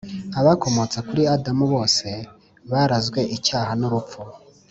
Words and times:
Abakomotse 0.39 0.97
kuri 1.07 1.23
Adamu 1.35 1.63
bose 1.73 2.07
barazwe 2.71 3.19
icyaha 3.35 3.71
n 3.79 3.81
urupfu 3.87 4.19